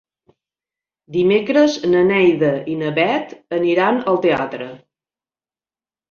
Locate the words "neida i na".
2.07-2.89